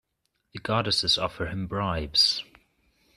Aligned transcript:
The 0.55 0.59
goddesses 0.59 1.19
offer 1.19 1.45
him 1.45 1.67
bribes. 1.67 2.43